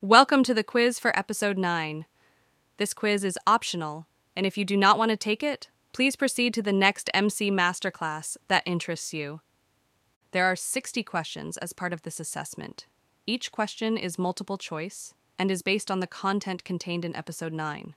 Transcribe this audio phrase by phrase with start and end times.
[0.00, 2.06] Welcome to the quiz for episode 9.
[2.76, 6.54] This quiz is optional, and if you do not want to take it, please proceed
[6.54, 9.40] to the next MC masterclass that interests you.
[10.30, 12.86] There are 60 questions as part of this assessment.
[13.26, 17.96] Each question is multiple choice and is based on the content contained in episode 9.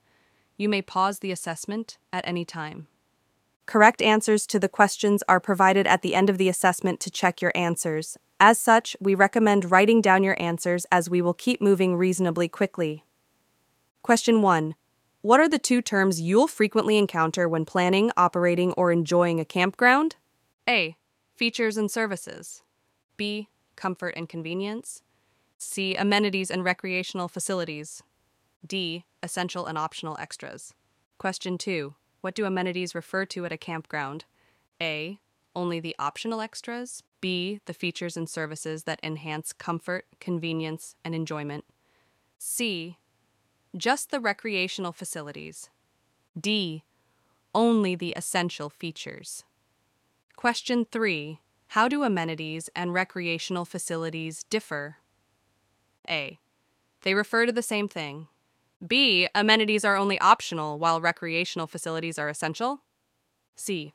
[0.58, 2.88] You may pause the assessment at any time.
[3.68, 7.44] Correct answers to the questions are provided at the end of the assessment to check
[7.44, 8.18] your answers.
[8.44, 13.06] As such, we recommend writing down your answers as we will keep moving reasonably quickly.
[14.02, 14.74] Question 1.
[15.22, 20.16] What are the two terms you'll frequently encounter when planning, operating, or enjoying a campground?
[20.68, 20.96] A.
[21.36, 22.64] Features and services.
[23.16, 23.48] B.
[23.76, 25.04] Comfort and convenience.
[25.60, 25.94] C.
[25.94, 28.02] Amenities and recreational facilities.
[28.66, 29.06] D.
[29.22, 30.74] Essential and optional extras.
[31.20, 31.94] Question 2.
[32.22, 34.26] What do amenities refer to at a campground?
[34.82, 35.20] A.
[35.56, 37.04] Only the optional extras.
[37.22, 37.60] B.
[37.66, 41.66] The features and services that enhance comfort, convenience, and enjoyment.
[42.38, 42.98] C.
[43.78, 45.70] Just the recreational facilities.
[46.40, 46.84] D.
[47.54, 49.44] Only the essential features.
[50.36, 51.40] Question 3.
[51.68, 54.98] How do amenities and recreational facilities differ?
[56.10, 56.40] A.
[57.04, 58.28] They refer to the same thing.
[58.86, 59.28] B.
[59.36, 62.82] Amenities are only optional while recreational facilities are essential.
[63.56, 63.94] C.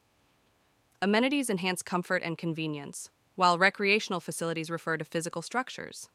[1.03, 6.09] Amenities enhance comfort and convenience, while recreational facilities refer to physical structures.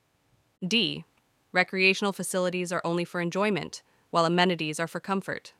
[0.68, 1.06] D.
[1.54, 5.54] Recreational facilities are only for enjoyment, while amenities are for comfort.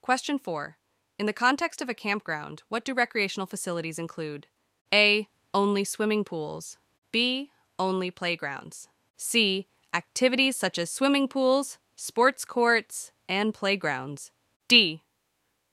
[0.00, 0.76] Question 4.
[1.18, 4.46] In the context of a campground, what do recreational facilities include?
[4.92, 5.28] A.
[5.52, 6.78] Only swimming pools.
[7.10, 7.50] B.
[7.78, 8.88] Only playgrounds.
[9.16, 9.66] C.
[9.94, 14.30] Activities such as swimming pools, sports courts, and playgrounds.
[14.68, 15.02] D.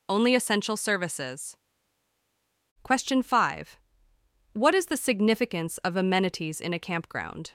[0.08, 1.58] Only essential services.
[2.84, 3.78] Question 5.
[4.54, 7.54] What is the significance of amenities in a campground?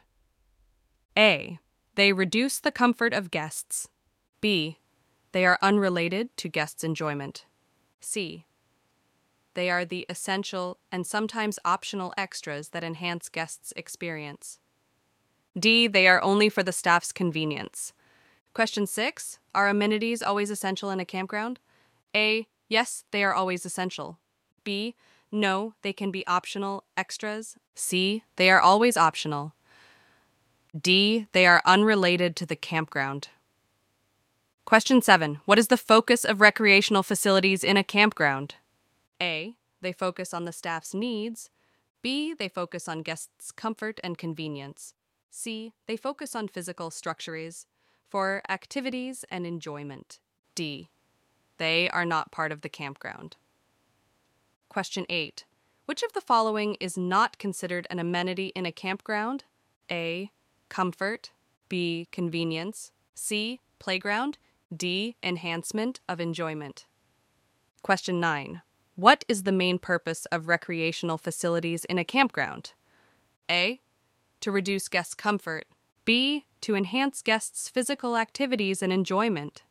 [1.16, 1.60] A.
[1.94, 3.88] They reduce the comfort of guests.
[4.40, 4.78] B.
[5.30, 7.44] They are unrelated to guests' enjoyment.
[8.00, 8.46] C.
[9.54, 14.58] They are the essential and sometimes optional extras that enhance guests' experience.
[15.56, 15.86] D.
[15.86, 17.92] They are only for the staff's convenience.
[18.54, 19.38] Question 6.
[19.54, 21.60] Are amenities always essential in a campground?
[22.14, 22.48] A.
[22.68, 24.18] Yes, they are always essential.
[24.64, 24.96] B.
[25.30, 27.56] No, they can be optional extras.
[27.74, 28.24] C.
[28.36, 29.54] They are always optional.
[30.78, 31.26] D.
[31.32, 33.28] They are unrelated to the campground.
[34.64, 35.40] Question 7.
[35.44, 38.56] What is the focus of recreational facilities in a campground?
[39.20, 39.54] A.
[39.80, 41.50] They focus on the staff's needs.
[42.02, 42.34] B.
[42.34, 44.94] They focus on guests' comfort and convenience.
[45.30, 45.72] C.
[45.86, 47.66] They focus on physical structures
[48.08, 50.18] for activities and enjoyment.
[50.54, 50.88] D.
[51.58, 53.36] They are not part of the campground.
[54.68, 55.44] Question 8.
[55.86, 59.44] Which of the following is not considered an amenity in a campground?
[59.90, 60.30] A.
[60.68, 61.30] Comfort.
[61.70, 62.08] B.
[62.12, 62.92] Convenience.
[63.14, 63.60] C.
[63.78, 64.36] Playground.
[64.74, 65.16] D.
[65.22, 66.84] Enhancement of enjoyment.
[67.82, 68.60] Question 9.
[68.96, 72.74] What is the main purpose of recreational facilities in a campground?
[73.50, 73.80] A.
[74.40, 75.66] To reduce guests' comfort.
[76.04, 76.44] B.
[76.60, 79.62] To enhance guests' physical activities and enjoyment.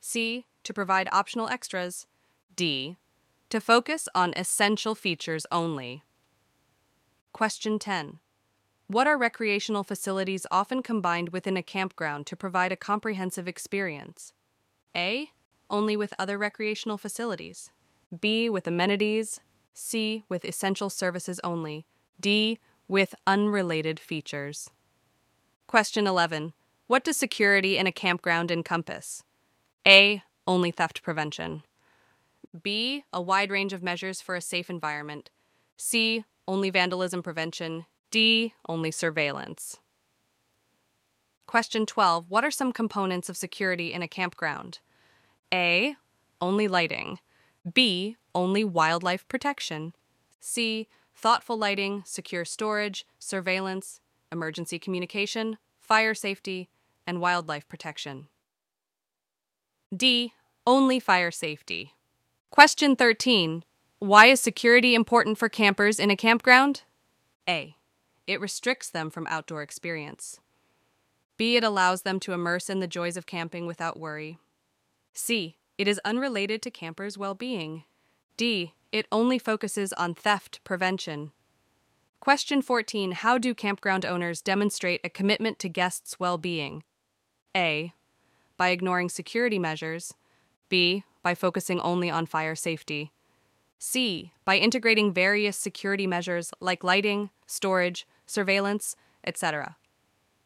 [0.00, 0.46] C.
[0.64, 2.08] To provide optional extras.
[2.56, 2.96] D
[3.50, 6.02] to focus on essential features only.
[7.32, 8.18] Question 10.
[8.86, 14.32] What are recreational facilities often combined within a campground to provide a comprehensive experience?
[14.94, 15.30] A.
[15.70, 17.70] Only with other recreational facilities.
[18.20, 18.50] B.
[18.50, 19.40] With amenities.
[19.72, 20.24] C.
[20.28, 21.86] With essential services only.
[22.20, 22.58] D.
[22.86, 24.70] With unrelated features.
[25.66, 26.52] Question 11.
[26.86, 29.24] What does security in a campground encompass?
[29.86, 30.22] A.
[30.46, 31.62] Only theft prevention.
[32.62, 33.04] B.
[33.12, 35.30] A wide range of measures for a safe environment.
[35.76, 36.24] C.
[36.46, 37.86] Only vandalism prevention.
[38.10, 38.54] D.
[38.68, 39.78] Only surveillance.
[41.46, 42.26] Question 12.
[42.28, 44.78] What are some components of security in a campground?
[45.52, 45.96] A.
[46.40, 47.18] Only lighting.
[47.72, 48.16] B.
[48.34, 49.94] Only wildlife protection.
[50.40, 50.88] C.
[51.14, 54.00] Thoughtful lighting, secure storage, surveillance,
[54.32, 56.68] emergency communication, fire safety,
[57.06, 58.28] and wildlife protection.
[59.94, 60.32] D.
[60.66, 61.94] Only fire safety.
[62.54, 63.64] Question 13.
[63.98, 66.82] Why is security important for campers in a campground?
[67.48, 67.74] A.
[68.28, 70.38] It restricts them from outdoor experience.
[71.36, 71.56] B.
[71.56, 74.38] It allows them to immerse in the joys of camping without worry.
[75.12, 75.56] C.
[75.78, 77.82] It is unrelated to campers' well being.
[78.36, 78.72] D.
[78.92, 81.32] It only focuses on theft prevention.
[82.20, 86.84] Question 14 How do campground owners demonstrate a commitment to guests' well being?
[87.56, 87.92] A.
[88.56, 90.14] By ignoring security measures.
[90.68, 93.10] B by focusing only on fire safety.
[93.78, 94.32] C.
[94.44, 98.94] By integrating various security measures like lighting, storage, surveillance,
[99.26, 99.76] etc.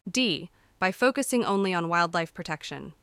[0.09, 0.49] D.
[0.79, 2.93] by focusing only on wildlife protection.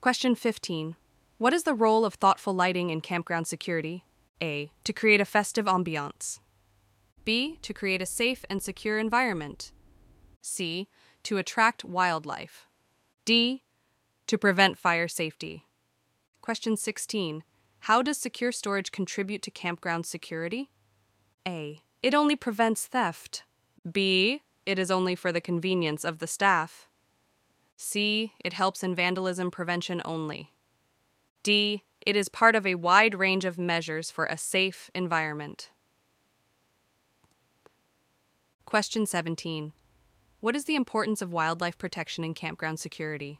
[0.00, 0.96] Question 15.
[1.38, 4.04] What is the role of thoughtful lighting in campground security?
[4.42, 4.72] A.
[4.84, 6.40] To create a festive ambiance.
[7.24, 7.58] B.
[7.62, 9.70] To create a safe and secure environment.
[10.42, 10.88] C.
[11.24, 12.66] To attract wildlife.
[13.24, 13.62] D.
[14.26, 15.67] To prevent fire safety.
[16.48, 17.44] Question 16.
[17.80, 20.70] How does secure storage contribute to campground security?
[21.46, 21.82] A.
[22.02, 23.42] It only prevents theft.
[23.92, 24.40] B.
[24.64, 26.88] It is only for the convenience of the staff.
[27.76, 28.32] C.
[28.42, 30.54] It helps in vandalism prevention only.
[31.42, 31.84] D.
[32.06, 35.68] It is part of a wide range of measures for a safe environment.
[38.64, 39.74] Question 17.
[40.40, 43.38] What is the importance of wildlife protection in campground security?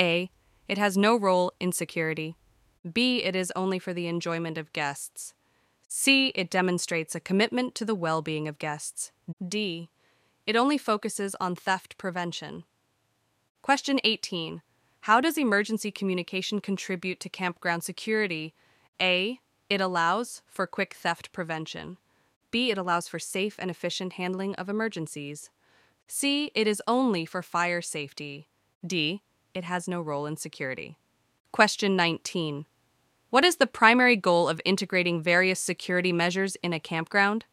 [0.00, 0.30] A.
[0.68, 2.36] It has no role in security.
[2.90, 3.22] B.
[3.22, 5.34] It is only for the enjoyment of guests.
[5.88, 6.28] C.
[6.34, 9.12] It demonstrates a commitment to the well being of guests.
[9.46, 9.90] D.
[10.46, 12.64] It only focuses on theft prevention.
[13.62, 14.62] Question 18.
[15.00, 18.54] How does emergency communication contribute to campground security?
[19.00, 19.40] A.
[19.70, 21.98] It allows for quick theft prevention.
[22.50, 22.70] B.
[22.70, 25.50] It allows for safe and efficient handling of emergencies.
[26.06, 26.50] C.
[26.54, 28.48] It is only for fire safety.
[28.86, 29.22] D.
[29.54, 30.98] It has no role in security.
[31.52, 32.66] Question 19.
[33.30, 37.44] What is the primary goal of integrating various security measures in a campground?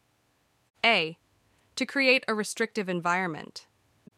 [0.84, 1.18] A.
[1.76, 3.66] To create a restrictive environment.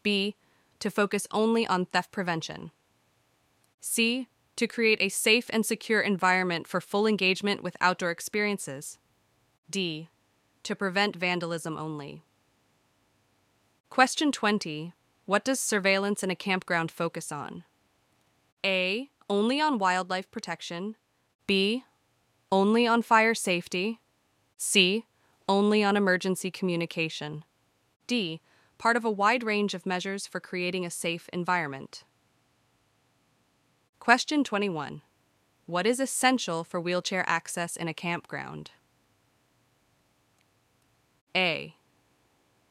[0.03, 0.35] B
[0.79, 2.71] to focus only on theft prevention.
[3.81, 4.27] C.
[4.57, 8.97] To create a safe and secure environment for full engagement with outdoor experiences.
[9.69, 10.09] D.
[10.63, 12.23] To prevent vandalism only.
[13.89, 14.93] Question 20.
[15.25, 17.63] What does surveillance in a campground focus on?
[18.65, 19.09] A.
[19.29, 20.95] Only on wildlife protection.
[21.47, 21.83] B.
[22.51, 24.01] Only on fire safety.
[24.57, 25.05] C.
[25.47, 27.45] Only on emergency communication.
[28.07, 28.41] D
[28.77, 32.03] part of a wide range of measures for creating a safe environment.
[33.99, 35.01] Question 21.
[35.65, 38.71] What is essential for wheelchair access in a campground?
[41.35, 41.75] A.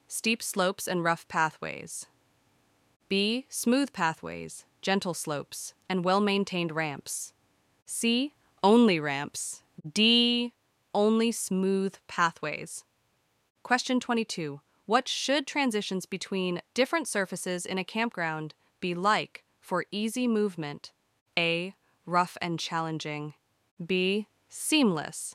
[0.06, 2.06] Steep slopes and rough pathways.
[3.08, 3.46] B.
[3.48, 7.32] Smooth pathways, gentle slopes, and well maintained ramps.
[7.86, 8.34] C.
[8.62, 9.62] Only ramps.
[9.90, 10.52] D.
[10.94, 12.84] Only smooth pathways.
[13.62, 14.60] Question 22.
[14.84, 20.92] What should transitions between different surfaces in a campground be like for easy movement?
[21.38, 21.74] A.
[22.04, 23.32] Rough and challenging.
[23.84, 24.28] B.
[24.50, 25.34] Seamless.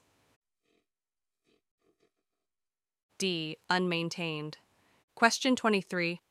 [3.18, 3.58] D.
[3.70, 4.58] Unmaintained.
[5.16, 6.22] Question 23.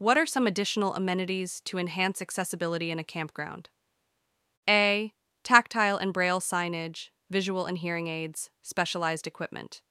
[0.00, 3.68] What are some additional amenities to enhance accessibility in a campground?
[4.66, 5.12] A.
[5.44, 9.82] Tactile and braille signage, visual and hearing aids, specialized equipment.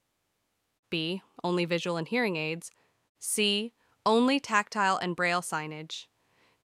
[0.90, 1.22] B.
[1.44, 2.72] Only visual and hearing aids.
[3.20, 3.72] C.
[4.04, 6.08] Only tactile and braille signage.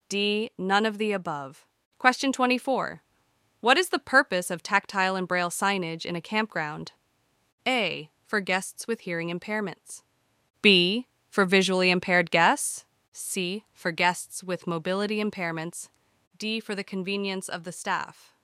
[0.08, 0.52] D.
[0.56, 1.66] None of the above.
[1.98, 3.02] Question 24.
[3.60, 6.92] What is the purpose of tactile and braille signage in a campground?
[7.66, 8.08] A.
[8.24, 10.02] For guests with hearing impairments.
[10.62, 11.08] B.
[11.28, 12.84] For visually impaired guests.
[13.12, 13.64] C.
[13.72, 15.88] For guests with mobility impairments.
[16.38, 16.60] D.
[16.60, 18.34] For the convenience of the staff.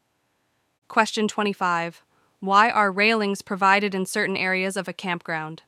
[0.89, 2.03] Question 25.
[2.41, 5.63] Why are railings provided in certain areas of a campground?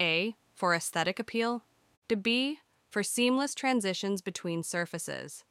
[0.00, 0.36] A.
[0.54, 1.64] For aesthetic appeal.
[2.22, 2.60] B.
[2.90, 5.44] For seamless transitions between surfaces.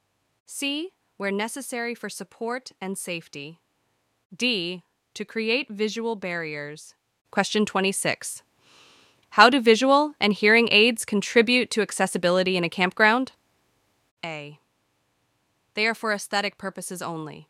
[0.46, 0.92] C.
[1.18, 3.60] Where necessary for support and safety.
[4.36, 4.84] D.
[5.16, 6.96] To create visual barriers.
[7.32, 8.44] Question 26.
[9.34, 13.32] How do visual and hearing aids contribute to accessibility in a campground?
[14.24, 14.60] A.
[15.74, 17.50] They are for aesthetic purposes only.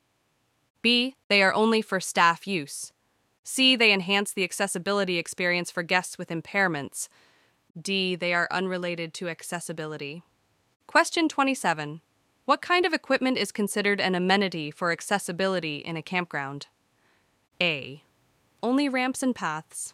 [0.81, 1.17] B.
[1.27, 2.93] They are only for staff use.
[3.43, 3.75] C.
[3.75, 7.09] They enhance the accessibility experience for guests with impairments.
[7.77, 8.15] D.
[8.15, 10.23] They are unrelated to accessibility.
[10.87, 11.99] Question 27.
[12.45, 16.67] What kind of equipment is considered an amenity for accessibility in a campground?
[17.59, 18.03] A.
[18.61, 19.93] Only ramps and paths.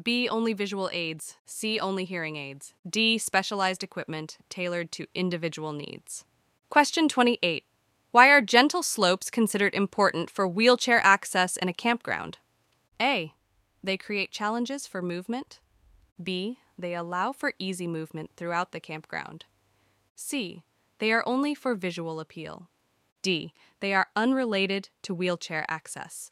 [0.00, 0.28] B.
[0.28, 1.36] Only visual aids.
[1.44, 1.78] C.
[1.78, 2.74] Only hearing aids.
[2.88, 3.18] D.
[3.18, 6.24] Specialized equipment tailored to individual needs.
[6.70, 7.64] Question 28.
[8.10, 12.38] Why are gentle slopes considered important for wheelchair access in a campground?
[13.00, 13.34] A.
[13.84, 15.60] They create challenges for movement.
[16.22, 16.58] B.
[16.78, 19.44] They allow for easy movement throughout the campground.
[20.14, 20.62] C.
[20.98, 22.68] They are only for visual appeal.
[23.22, 23.52] D.
[23.80, 26.30] They are unrelated to wheelchair access.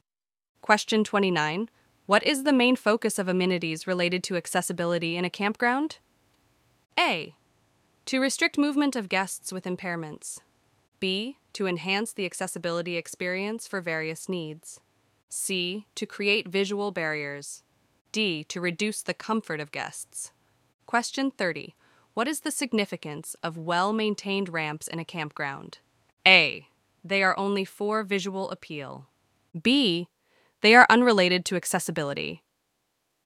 [0.62, 1.69] Question 29.
[2.11, 5.99] What is the main focus of amenities related to accessibility in a campground?
[6.99, 7.37] A.
[8.07, 10.40] To restrict movement of guests with impairments.
[10.99, 11.37] B.
[11.52, 14.81] To enhance the accessibility experience for various needs.
[15.29, 15.87] C.
[15.95, 17.62] To create visual barriers.
[18.11, 18.43] D.
[18.43, 20.33] To reduce the comfort of guests.
[20.87, 21.76] Question 30.
[22.14, 25.79] What is the significance of well maintained ramps in a campground?
[26.26, 26.67] A.
[27.05, 29.07] They are only for visual appeal.
[29.62, 30.09] B.
[30.61, 32.43] They are unrelated to accessibility.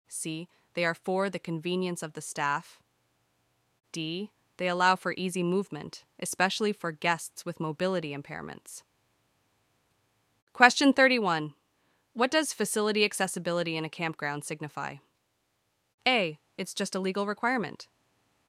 [0.08, 0.48] C.
[0.74, 2.80] They are for the convenience of the staff.
[3.92, 4.30] D.
[4.56, 8.82] They allow for easy movement, especially for guests with mobility impairments.
[10.52, 11.54] Question 31.
[12.12, 14.96] What does facility accessibility in a campground signify?
[16.06, 16.38] A.
[16.56, 17.88] It's just a legal requirement.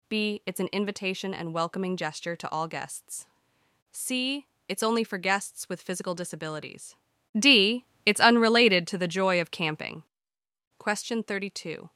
[0.09, 0.43] B.
[0.45, 3.25] It's an invitation and welcoming gesture to all guests.
[3.91, 4.45] C.
[4.69, 6.95] It's only for guests with physical disabilities.
[7.37, 7.85] D.
[8.05, 10.03] It's unrelated to the joy of camping.
[10.77, 11.89] Question 32.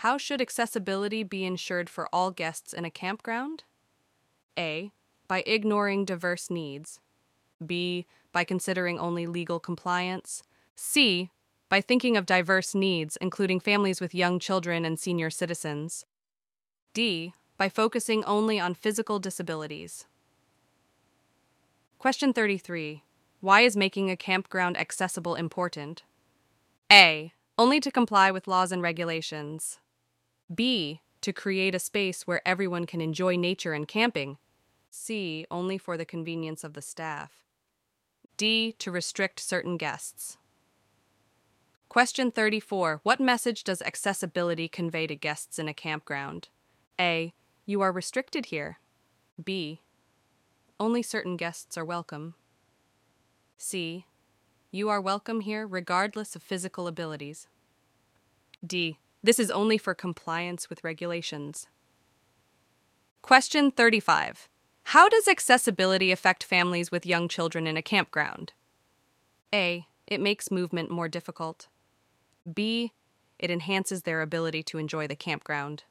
[0.00, 3.64] How should accessibility be ensured for all guests in a campground?
[4.58, 4.92] A.
[5.26, 7.00] By ignoring diverse needs.
[7.64, 8.04] B.
[8.32, 10.42] By considering only legal compliance.
[10.74, 11.30] C.
[11.70, 16.04] By thinking of diverse needs, including families with young children and senior citizens.
[16.92, 17.32] D.
[17.56, 20.04] By focusing only on physical disabilities.
[21.98, 23.04] Question 33.
[23.40, 26.04] Why is making a campground accessible important?
[26.90, 27.32] A.
[27.58, 29.78] Only to comply with laws and regulations.
[30.54, 31.00] B.
[31.20, 34.38] To create a space where everyone can enjoy nature and camping.
[34.90, 35.46] C.
[35.50, 37.44] Only for the convenience of the staff.
[38.36, 38.72] D.
[38.78, 40.38] To restrict certain guests.
[41.88, 43.00] Question 34.
[43.02, 46.48] What message does accessibility convey to guests in a campground?
[46.98, 47.34] A.
[47.66, 48.78] You are restricted here.
[49.42, 49.82] B.
[50.80, 52.34] Only certain guests are welcome.
[53.58, 54.04] C.
[54.70, 57.48] You are welcome here regardless of physical abilities.
[58.64, 58.98] D.
[59.22, 61.66] This is only for compliance with regulations.
[63.22, 64.48] Question 35.
[64.84, 68.52] How does accessibility affect families with young children in a campground?
[69.52, 69.86] A.
[70.06, 71.68] It makes movement more difficult.
[72.52, 72.92] B.
[73.38, 75.84] It enhances their ability to enjoy the campground.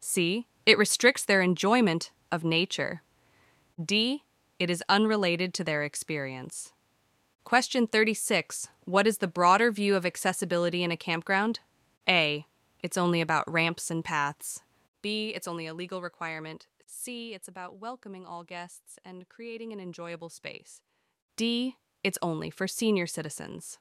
[0.00, 0.46] C.
[0.64, 3.02] It restricts their enjoyment of nature.
[3.84, 4.22] D.
[4.58, 6.72] It is unrelated to their experience.
[7.44, 8.68] Question 36.
[8.84, 11.60] What is the broader view of accessibility in a campground?
[12.08, 12.46] A.
[12.82, 14.62] It's only about ramps and paths.
[15.02, 15.30] B.
[15.34, 16.66] It's only a legal requirement.
[16.86, 17.34] C.
[17.34, 20.80] It's about welcoming all guests and creating an enjoyable space.
[21.36, 21.76] D.
[22.04, 23.78] It's only for senior citizens.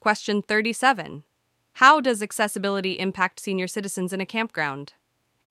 [0.00, 1.24] Question 37.
[1.74, 4.94] How does accessibility impact senior citizens in a campground?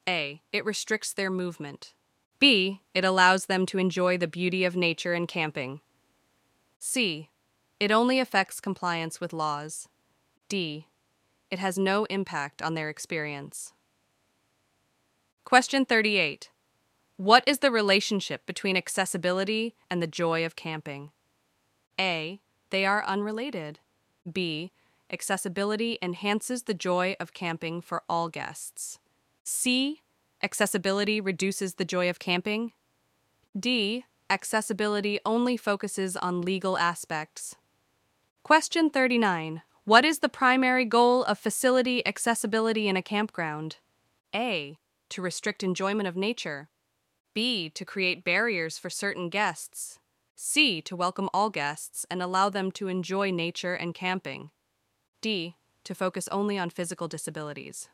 [0.08, 0.42] A.
[0.54, 1.94] It restricts their movement.
[2.40, 2.82] B.
[2.94, 5.82] It allows them to enjoy the beauty of nature and camping.
[6.80, 7.30] C.
[7.80, 9.88] It only affects compliance with laws.
[10.50, 10.88] D.
[11.50, 13.74] It has no impact on their experience.
[15.44, 16.50] Question 38.
[17.18, 21.12] What is the relationship between accessibility and the joy of camping?
[22.00, 22.42] A.
[22.70, 23.80] They are unrelated.
[24.32, 24.72] B.
[25.10, 29.00] Accessibility enhances the joy of camping for all guests.
[29.44, 30.02] C.
[30.44, 32.74] Accessibility reduces the joy of camping.
[33.58, 34.06] D.
[34.30, 37.56] Accessibility only focuses on legal aspects.
[38.44, 39.62] Question 39.
[39.86, 43.78] What is the primary goal of facility accessibility in a campground?
[44.36, 44.80] A.
[45.10, 46.68] To restrict enjoyment of nature.
[47.34, 47.70] B.
[47.70, 49.98] To create barriers for certain guests.
[50.36, 50.82] C.
[50.82, 54.50] To welcome all guests and allow them to enjoy nature and camping.
[55.22, 55.56] D.
[55.86, 57.88] To focus only on physical disabilities.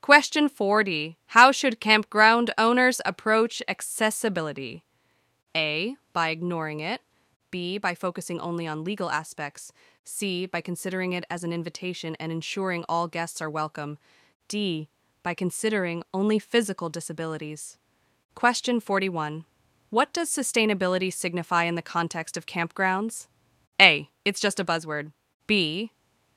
[0.00, 1.18] Question 40.
[1.26, 4.84] How should campground owners approach accessibility?
[5.56, 5.96] A.
[6.12, 7.02] By ignoring it.
[7.50, 7.78] B.
[7.78, 9.72] By focusing only on legal aspects.
[10.04, 10.46] C.
[10.46, 13.98] By considering it as an invitation and ensuring all guests are welcome.
[14.46, 14.88] D.
[15.22, 17.76] By considering only physical disabilities.
[18.34, 19.44] Question 41.
[19.90, 23.26] What does sustainability signify in the context of campgrounds?
[23.80, 24.08] A.
[24.24, 25.12] It's just a buzzword.
[25.46, 25.92] B.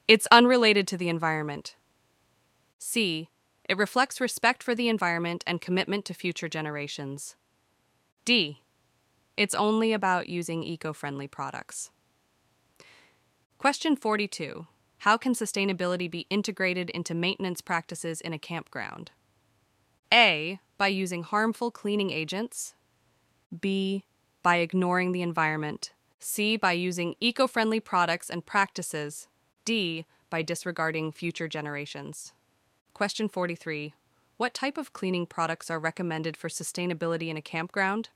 [0.07, 1.75] It's unrelated to the environment.
[2.79, 3.29] C.
[3.71, 7.37] It reflects respect for the environment and commitment to future generations.
[8.25, 8.59] D.
[9.37, 11.89] It's only about using eco friendly products.
[13.57, 19.11] Question 42 How can sustainability be integrated into maintenance practices in a campground?
[20.13, 20.59] A.
[20.77, 22.75] By using harmful cleaning agents.
[23.57, 24.03] B.
[24.43, 25.93] By ignoring the environment.
[26.19, 26.57] C.
[26.57, 29.29] By using eco friendly products and practices.
[29.63, 30.05] D.
[30.29, 32.33] By disregarding future generations.
[32.93, 33.93] Question 43.
[34.37, 38.09] What type of cleaning products are recommended for sustainability in a campground?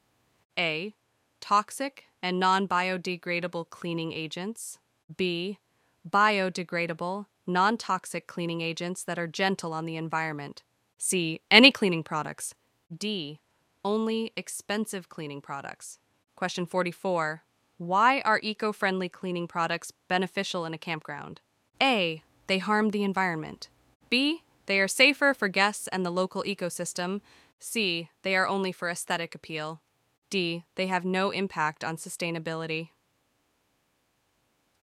[0.58, 0.94] A.
[1.40, 4.80] Toxic and non biodegradable cleaning agents.
[5.16, 5.60] B.
[6.08, 10.64] Biodegradable, non toxic cleaning agents that are gentle on the environment.
[10.98, 11.42] C.
[11.50, 12.54] Any cleaning products.
[12.96, 13.40] D.
[13.84, 16.00] Only expensive cleaning products.
[16.36, 17.44] Question 44.
[17.78, 21.42] Why are eco friendly cleaning products beneficial in a campground?
[21.82, 22.24] A.
[22.48, 23.70] They harm the environment.
[24.10, 24.42] B.
[24.66, 27.22] They are safer for guests and the local ecosystem.
[27.60, 28.10] C.
[28.24, 29.82] They are only for aesthetic appeal.
[30.30, 30.66] D.
[30.76, 32.90] They have no impact on sustainability.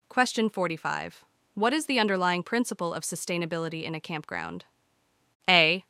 [0.08, 1.24] Question 45.
[1.54, 4.64] What is the underlying principle of sustainability in a campground?
[5.48, 5.84] A.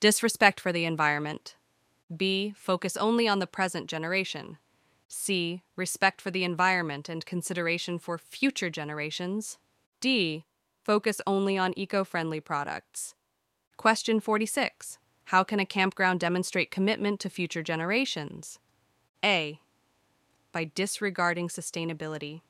[0.00, 1.56] Disrespect for the environment.
[2.14, 2.52] B.
[2.56, 4.58] Focus only on the present generation.
[5.08, 5.62] C.
[5.76, 9.58] Respect for the environment and consideration for future generations.
[10.00, 10.44] D.
[10.84, 13.14] Focus only on eco friendly products.
[13.80, 14.98] Question 46.
[15.24, 18.58] How can a campground demonstrate commitment to future generations?
[19.24, 19.58] A.
[20.52, 22.42] By disregarding sustainability.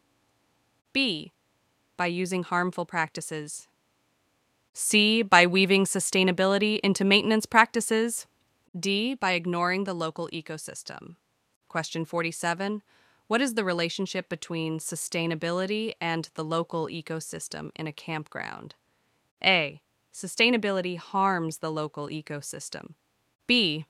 [0.92, 1.30] B.
[1.96, 3.68] By using harmful practices.
[4.72, 5.22] C.
[5.22, 8.26] By weaving sustainability into maintenance practices.
[8.76, 9.14] D.
[9.14, 11.14] By ignoring the local ecosystem.
[11.68, 12.82] Question 47
[13.28, 18.74] What is the relationship between sustainability and the local ecosystem in a campground?
[19.44, 19.80] A.
[20.12, 22.94] Sustainability harms the local ecosystem.
[23.46, 23.86] B.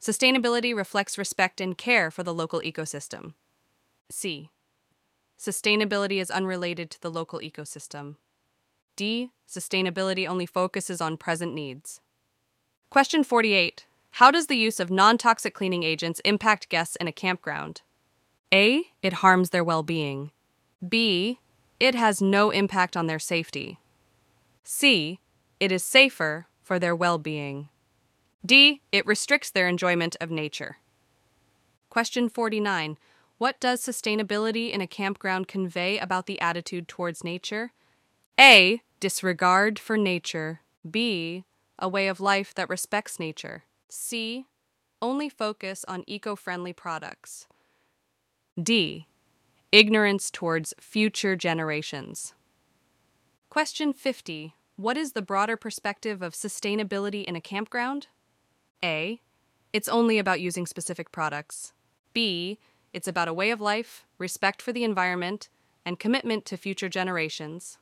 [0.00, 3.34] Sustainability reflects respect and care for the local ecosystem.
[4.10, 4.50] C.
[5.38, 8.16] Sustainability is unrelated to the local ecosystem.
[8.94, 9.30] D.
[9.48, 12.00] Sustainability only focuses on present needs.
[12.88, 13.86] Question 48.
[14.12, 17.82] How does the use of non toxic cleaning agents impact guests in a campground?
[18.52, 18.84] A.
[19.02, 20.30] It harms their well being.
[20.86, 21.40] B.
[21.78, 23.78] It has no impact on their safety.
[24.64, 25.20] C.
[25.58, 27.68] It is safer for their well being.
[28.44, 28.82] D.
[28.92, 30.78] It restricts their enjoyment of nature.
[31.88, 32.98] Question 49.
[33.38, 37.72] What does sustainability in a campground convey about the attitude towards nature?
[38.38, 38.82] A.
[39.00, 40.60] Disregard for nature.
[40.88, 41.44] B.
[41.78, 43.64] A way of life that respects nature.
[43.88, 44.46] C.
[45.02, 47.46] Only focus on eco friendly products.
[48.62, 49.06] D.
[49.72, 52.32] Ignorance towards future generations.
[53.50, 54.54] Question 50.
[54.76, 58.08] What is the broader perspective of sustainability in a campground?
[58.84, 59.20] A.
[59.72, 61.72] It's only about using specific products.
[62.12, 62.58] B.
[62.92, 65.48] It's about a way of life, respect for the environment,
[65.84, 67.78] and commitment to future generations.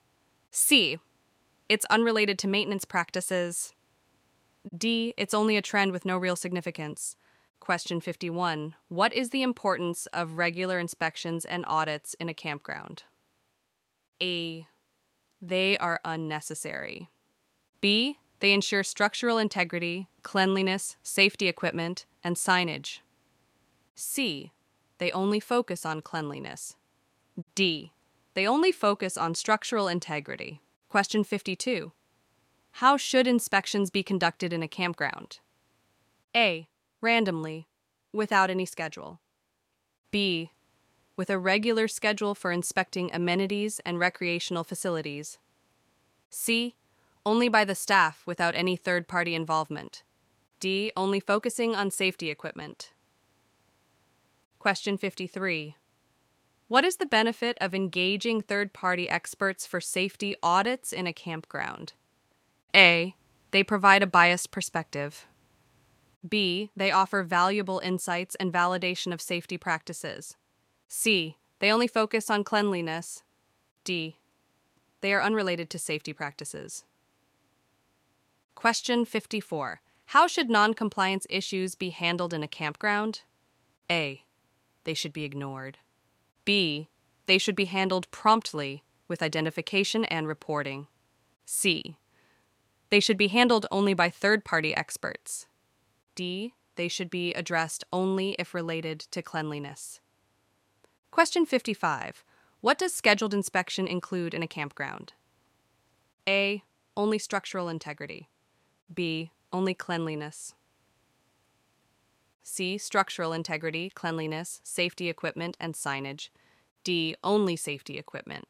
[0.50, 0.98] C.
[1.68, 3.74] It's unrelated to maintenance practices,
[4.76, 5.14] D.
[5.16, 7.16] It's only a trend with no real significance.
[7.60, 8.74] Question 51.
[8.88, 13.02] What is the importance of regular inspections and audits in a campground?
[14.22, 14.66] A.
[15.46, 17.10] They are unnecessary.
[17.82, 18.18] B.
[18.40, 23.00] They ensure structural integrity, cleanliness, safety equipment, and signage.
[23.94, 24.52] C.
[24.96, 26.76] They only focus on cleanliness.
[27.54, 27.92] D.
[28.32, 30.62] They only focus on structural integrity.
[30.88, 31.92] Question 52.
[32.78, 35.40] How should inspections be conducted in a campground?
[36.34, 36.68] A.
[37.02, 37.68] Randomly,
[38.14, 39.20] without any schedule.
[40.10, 40.52] B.
[41.16, 45.38] With a regular schedule for inspecting amenities and recreational facilities.
[46.28, 46.74] C.
[47.24, 50.02] Only by the staff without any third party involvement.
[50.58, 50.90] D.
[50.96, 52.92] Only focusing on safety equipment.
[54.58, 55.76] Question 53.
[56.66, 61.92] What is the benefit of engaging third party experts for safety audits in a campground?
[62.74, 63.14] A.
[63.52, 65.26] They provide a biased perspective.
[66.28, 66.70] B.
[66.74, 70.36] They offer valuable insights and validation of safety practices.
[70.88, 71.36] C.
[71.58, 73.22] They only focus on cleanliness.
[73.84, 74.18] D.
[75.00, 76.84] They are unrelated to safety practices.
[78.54, 79.80] Question 54.
[80.06, 83.22] How should noncompliance issues be handled in a campground?
[83.90, 84.24] A.
[84.84, 85.78] They should be ignored.
[86.44, 86.88] B.
[87.26, 90.86] They should be handled promptly with identification and reporting.
[91.44, 91.96] C.
[92.90, 95.46] They should be handled only by third party experts.
[96.14, 96.54] D.
[96.76, 100.00] They should be addressed only if related to cleanliness.
[101.14, 102.24] Question 55.
[102.60, 105.12] What does scheduled inspection include in a campground?
[106.28, 106.64] A.
[106.96, 108.30] Only structural integrity.
[108.92, 109.30] B.
[109.52, 110.54] Only cleanliness.
[112.42, 112.76] C.
[112.78, 116.30] Structural integrity, cleanliness, safety equipment, and signage.
[116.82, 117.14] D.
[117.22, 118.48] Only safety equipment.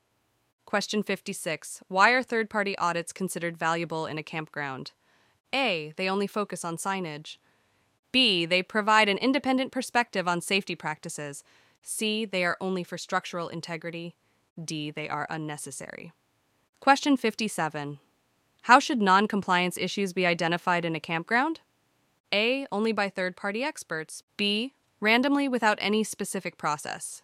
[0.65, 1.83] Question 56.
[1.89, 4.93] Why are third party audits considered valuable in a campground?
[5.53, 5.93] A.
[5.97, 7.37] They only focus on signage.
[8.11, 8.47] B.
[8.47, 11.45] They provide an independent perspective on safety practices.
[11.85, 12.25] C.
[12.25, 14.17] They are only for structural integrity.
[14.63, 14.91] D.
[14.91, 16.13] They are unnecessary.
[16.81, 18.01] Question 57.
[18.63, 21.61] How should non compliance issues be identified in a campground?
[22.33, 22.67] A.
[22.73, 24.23] Only by third party experts.
[24.39, 24.73] B.
[24.99, 27.23] Randomly without any specific process.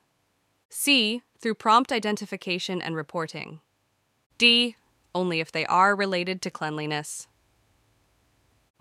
[0.68, 1.22] C.
[1.38, 3.60] Through prompt identification and reporting.
[4.36, 4.76] D.
[5.14, 7.26] Only if they are related to cleanliness.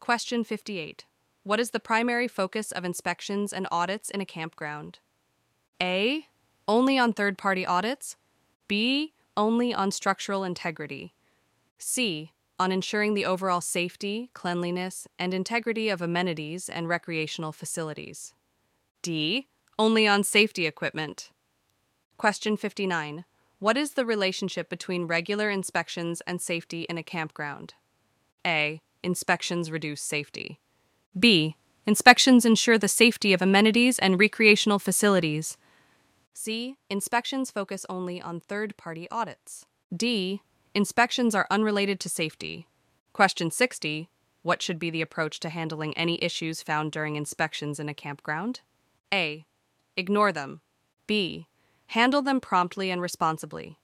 [0.02, 1.06] Question 58.
[1.44, 5.00] What is the primary focus of inspections and audits in a campground?
[5.82, 6.28] A.
[6.68, 8.16] Only on third party audits.
[8.68, 9.14] B.
[9.38, 11.14] Only on structural integrity.
[11.78, 12.34] C.
[12.60, 18.34] on ensuring the overall safety, cleanliness, and integrity of amenities and recreational facilities.
[19.02, 19.48] D.
[19.78, 21.32] Only on safety equipment.
[22.18, 23.24] Question 59.
[23.60, 27.76] What is the relationship between regular inspections and safety in a campground?
[28.46, 28.82] A.
[29.04, 30.60] Inspections reduce safety.
[31.18, 31.56] B.
[31.86, 35.58] Inspections ensure the safety of amenities and recreational facilities.
[36.34, 36.78] C.
[36.90, 39.66] Inspections focus only on third party audits.
[39.96, 40.42] D.
[40.74, 42.68] Inspections are unrelated to safety.
[43.14, 44.10] Question 60.
[44.42, 48.62] What should be the approach to handling any issues found during inspections in a campground?
[49.14, 49.46] A.
[49.98, 50.62] Ignore them.
[51.08, 51.48] B.
[51.88, 53.80] Handle them promptly and responsibly.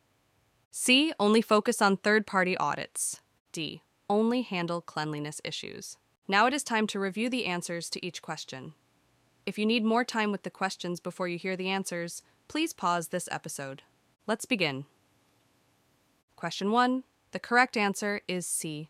[0.72, 1.12] C.
[1.20, 3.22] Only focus on third party audits.
[3.52, 3.82] D.
[4.10, 5.98] Only handle cleanliness issues.
[6.28, 8.74] Now it is time to review the answers to each question.
[9.46, 13.10] If you need more time with the questions before you hear the answers, please pause
[13.10, 13.84] this episode.
[14.28, 14.86] Let's begin.
[16.36, 17.04] Question 1.
[17.32, 18.90] The correct answer is C.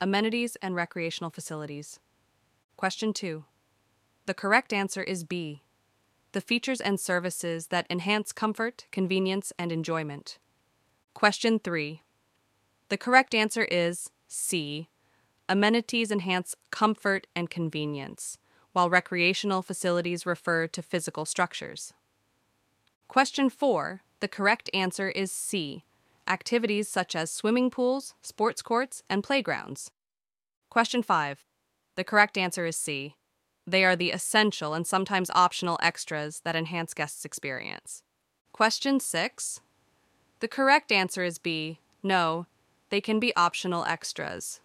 [0.00, 1.98] Amenities and recreational facilities.
[2.76, 3.44] Question 2.
[4.26, 5.62] The correct answer is B
[6.36, 10.38] the features and services that enhance comfort, convenience, and enjoyment.
[11.14, 12.02] Question 3.
[12.90, 14.90] The correct answer is C.
[15.48, 18.36] Amenities enhance comfort and convenience,
[18.74, 21.94] while recreational facilities refer to physical structures.
[23.08, 24.02] Question 4.
[24.20, 25.84] The correct answer is C.
[26.28, 29.90] Activities such as swimming pools, sports courts, and playgrounds.
[30.70, 31.44] Question 5.
[31.94, 33.14] The correct answer is C.
[33.66, 38.02] They are the essential and sometimes optional extras that enhance guests' experience.
[38.52, 39.60] Question 6.
[40.40, 41.80] The correct answer is B.
[42.02, 42.46] No,
[42.90, 44.60] they can be optional extras.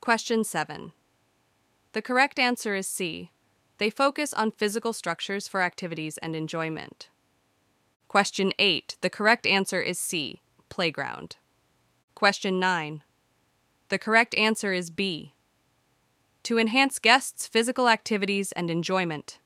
[0.00, 0.92] Question 7.
[1.92, 3.30] The correct answer is C.
[3.78, 7.08] They focus on physical structures for activities and enjoyment.
[8.08, 8.96] Question 8.
[9.00, 10.42] The correct answer is C.
[10.68, 11.36] Playground.
[12.14, 13.02] Question 9.
[13.88, 15.34] The correct answer is B
[16.42, 19.38] to enhance guests' physical activities and enjoyment.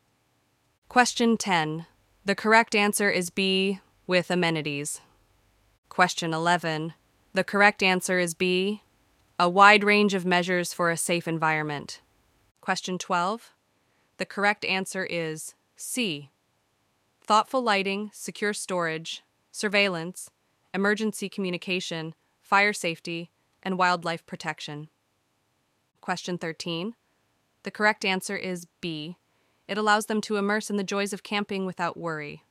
[0.89, 1.87] Question 10.
[2.25, 5.01] The correct answer is B, with amenities.
[5.89, 6.95] Question 11.
[7.35, 8.83] The correct answer is B,
[9.39, 12.01] a wide range of measures for a safe environment.
[12.61, 13.53] Question 12.
[14.19, 16.31] The correct answer is C,
[17.21, 20.31] thoughtful lighting, secure storage, surveillance,
[20.73, 23.31] emergency communication, fire safety,
[23.63, 24.89] and wildlife protection.
[26.01, 26.95] Question 13.
[27.65, 29.17] The correct answer is B.
[29.67, 32.45] It allows them to immerse in the joys of camping without worry.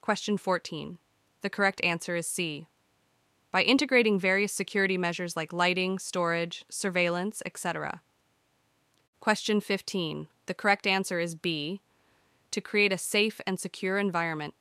[0.00, 0.98] Question 14.
[1.40, 2.66] The correct answer is C.
[3.52, 8.02] By integrating various security measures like lighting, storage, surveillance, etc.
[9.24, 10.28] Question 15.
[10.44, 11.80] The correct answer is B.
[12.50, 14.52] To create a safe and secure environment.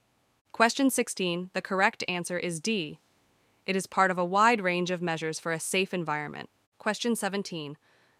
[0.53, 1.49] Question 16.
[1.51, 3.01] The correct answer is D.
[3.65, 6.49] It is part of a wide range of measures for a safe environment.
[6.77, 7.75] Question 17.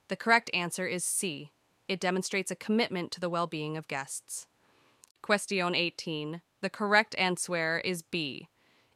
[0.09, 1.51] The correct answer is C.
[1.87, 4.45] It demonstrates a commitment to the well being of guests.
[5.21, 6.41] Question 18.
[6.59, 8.49] The correct answer is B.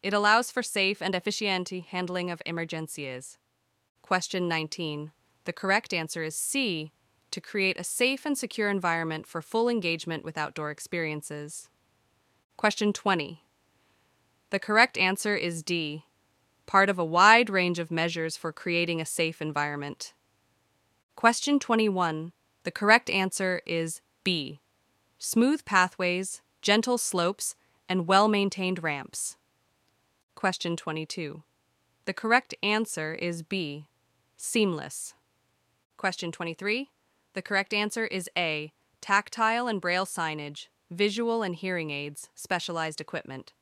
[0.04, 3.38] It allows for safe and efficient handling of emergencies.
[4.02, 5.14] Question 19.
[5.46, 6.92] The correct answer is C.
[7.38, 11.70] To create a safe and secure environment for full engagement with outdoor experiences.
[12.58, 13.44] Question 20.
[14.50, 16.06] The correct answer is D
[16.66, 20.14] part of a wide range of measures for creating a safe environment.
[21.16, 22.32] Question 21.
[22.64, 24.60] The correct answer is B.
[25.20, 27.54] Smooth pathways, gentle slopes,
[27.88, 29.38] and well maintained ramps.
[30.34, 31.44] Question 22.
[32.06, 33.86] The correct answer is B.
[34.38, 35.14] Seamless.
[35.98, 36.90] Question 23.
[37.38, 38.74] The correct answer is A.
[39.00, 43.54] Tactile and braille signage, visual and hearing aids, specialized equipment.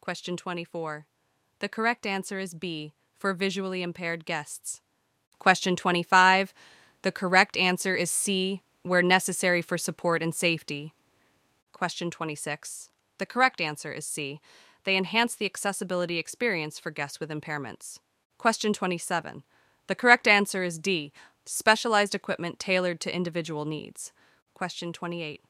[0.00, 1.06] Question 24.
[1.58, 4.80] The correct answer is B, for visually impaired guests.
[5.38, 6.54] Question 25.
[7.02, 10.94] The correct answer is C, where necessary for support and safety.
[11.74, 12.88] Question 26.
[13.18, 14.40] The correct answer is C.
[14.84, 17.98] They enhance the accessibility experience for guests with impairments.
[18.38, 19.42] Question 27.
[19.86, 21.12] The correct answer is D.
[21.50, 24.12] Specialized equipment tailored to individual needs.
[24.52, 25.42] Question 28.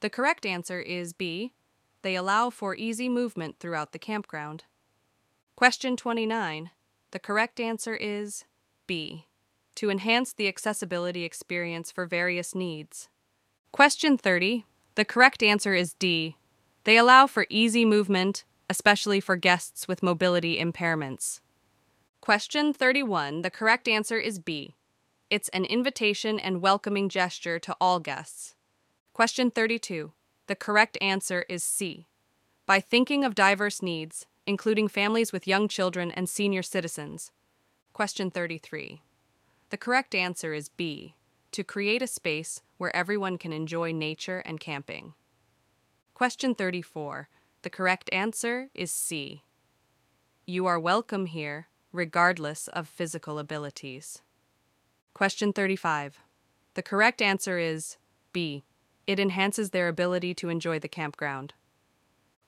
[0.00, 1.52] The correct answer is B.
[2.02, 4.64] They allow for easy movement throughout the campground.
[5.54, 6.72] Question 29.
[7.12, 8.44] The correct answer is
[8.88, 9.28] B.
[9.76, 13.08] To enhance the accessibility experience for various needs.
[13.70, 14.64] Question 30.
[14.96, 16.38] The correct answer is D.
[16.82, 21.38] They allow for easy movement, especially for guests with mobility impairments.
[22.20, 23.42] Question 31.
[23.42, 24.74] The correct answer is B.
[25.30, 28.56] It's an invitation and welcoming gesture to all guests.
[29.12, 30.10] Question 32.
[30.48, 32.08] The correct answer is C.
[32.66, 37.30] By thinking of diverse needs, including families with young children and senior citizens.
[37.92, 39.02] Question 33.
[39.68, 41.14] The correct answer is B.
[41.52, 45.14] To create a space where everyone can enjoy nature and camping.
[46.12, 47.28] Question 34.
[47.62, 49.44] The correct answer is C.
[50.44, 54.22] You are welcome here, regardless of physical abilities.
[55.14, 56.18] Question 35.
[56.74, 57.96] The correct answer is
[58.32, 58.64] B.
[59.06, 61.54] It enhances their ability to enjoy the campground.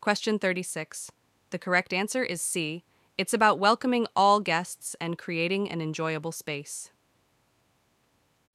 [0.00, 1.10] Question 36.
[1.50, 2.84] The correct answer is C.
[3.18, 6.90] It's about welcoming all guests and creating an enjoyable space.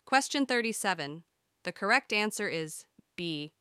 [0.05, 1.23] Question 37.
[1.63, 3.51] The correct answer is B.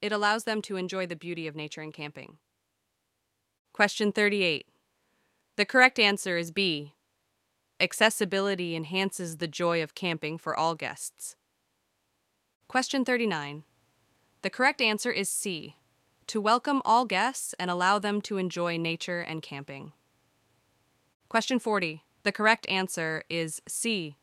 [0.00, 2.38] It allows them to enjoy the beauty of nature and camping.
[3.72, 4.66] Question 38.
[5.56, 6.94] The correct answer is B.
[7.80, 11.36] Accessibility enhances the joy of camping for all guests.
[12.66, 13.62] Question 39.
[14.42, 15.76] The correct answer is C.
[16.26, 19.92] To welcome all guests and allow them to enjoy nature and camping.
[21.28, 22.02] Question 40.
[22.24, 24.16] The correct answer is C.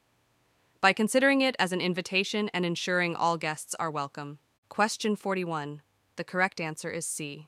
[0.81, 4.39] By considering it as an invitation and ensuring all guests are welcome.
[4.67, 5.81] Question 41.
[6.17, 7.47] The correct answer is C.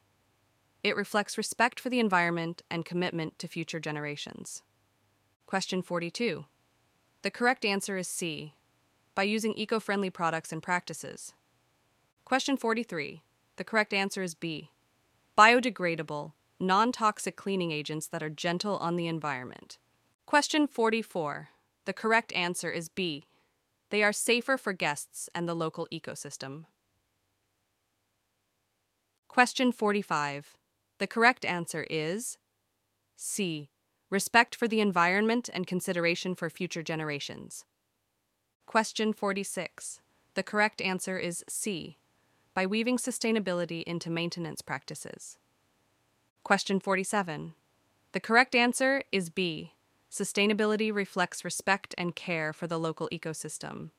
[0.84, 4.64] It reflects respect for the environment and commitment to future generations.
[5.48, 6.44] Question 42.
[7.22, 8.54] The correct answer is C.
[9.16, 11.34] By using eco friendly products and practices.
[12.26, 13.24] Question 43.
[13.56, 14.72] The correct answer is B.
[15.38, 19.78] Biodegradable, non toxic cleaning agents that are gentle on the environment.
[20.26, 21.48] Question 44.
[21.86, 23.24] The correct answer is B.
[23.90, 26.66] They are safer for guests and the local ecosystem.
[29.30, 30.58] Question 45.
[30.98, 32.38] The correct answer is
[33.16, 33.70] C.
[34.10, 37.66] Respect for the environment and consideration for future generations.
[38.66, 40.02] Question 46.
[40.36, 41.98] The correct answer is C.
[42.54, 45.38] By weaving sustainability into maintenance practices.
[46.44, 47.54] Question 47.
[48.14, 49.74] The correct answer is B.
[50.10, 53.90] Sustainability reflects respect and care for the local ecosystem.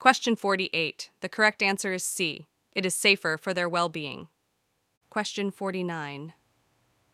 [0.00, 1.10] Question 48.
[1.20, 2.48] The correct answer is C.
[2.72, 4.26] It is safer for their well being.
[5.08, 6.32] Question 49.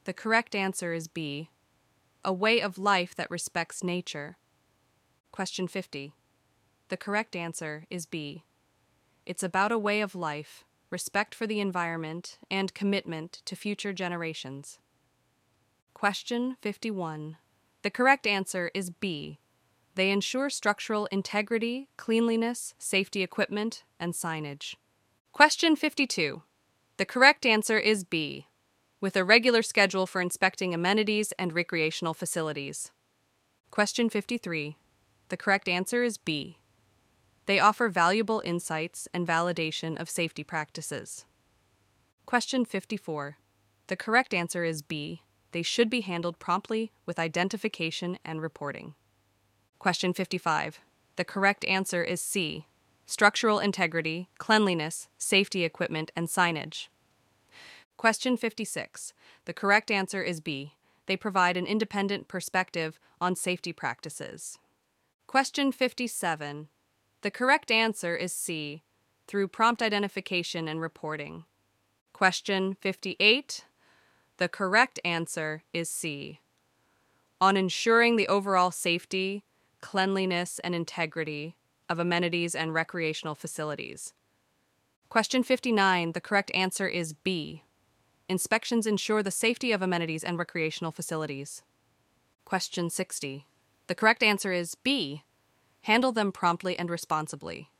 [0.04, 1.50] The correct answer is B.
[2.24, 4.37] A way of life that respects nature.
[5.33, 6.12] Question 50.
[6.88, 8.44] The correct answer is B.
[9.26, 14.78] It's about a way of life respect for the environment, and commitment to future generations.
[15.94, 17.37] Question 51.
[17.83, 19.38] The correct answer is B.
[19.94, 24.74] They ensure structural integrity, cleanliness, safety equipment, and signage.
[25.33, 26.42] Question 52.
[26.96, 28.46] The correct answer is B.
[29.00, 32.90] With a regular schedule for inspecting amenities and recreational facilities.
[33.70, 34.76] Question 53.
[35.30, 36.58] The correct answer is B.
[37.46, 41.24] They offer valuable insights and validation of safety practices.
[42.26, 43.38] Question 54.
[43.86, 45.22] The correct answer is B.
[45.52, 48.94] They should be handled promptly with identification and reporting.
[49.78, 50.78] Question 55.
[51.16, 52.66] The correct answer is C.
[53.06, 56.88] Structural integrity, cleanliness, safety equipment, and signage.
[58.00, 59.12] Question 56.
[59.44, 60.72] The correct answer is B.
[61.04, 64.58] They provide an independent perspective on safety practices.
[65.26, 66.68] Question 57.
[67.20, 68.84] The correct answer is C,
[69.26, 71.44] through prompt identification and reporting.
[72.14, 73.66] Question 58.
[74.38, 76.40] The correct answer is C,
[77.38, 79.44] on ensuring the overall safety,
[79.82, 81.54] cleanliness, and integrity
[81.86, 84.14] of amenities and recreational facilities.
[85.10, 86.12] Question 59.
[86.12, 87.64] The correct answer is B.
[88.30, 91.64] Inspections ensure the safety of amenities and recreational facilities.
[92.44, 93.48] Question 60.
[93.88, 95.24] The correct answer is B
[95.80, 97.70] handle them promptly and responsibly.